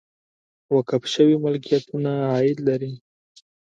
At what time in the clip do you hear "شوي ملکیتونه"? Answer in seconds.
1.13-2.11